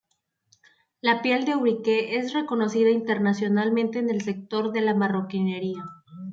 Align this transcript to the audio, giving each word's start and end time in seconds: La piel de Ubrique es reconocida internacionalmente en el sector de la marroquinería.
La 1.01 1.21
piel 1.21 1.45
de 1.45 1.55
Ubrique 1.55 2.17
es 2.17 2.33
reconocida 2.33 2.89
internacionalmente 2.89 3.99
en 3.99 4.09
el 4.09 4.21
sector 4.21 4.71
de 4.71 4.81
la 4.81 4.95
marroquinería. 4.95 5.83